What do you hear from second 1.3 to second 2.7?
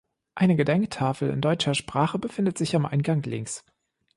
deutscher Sprache befindet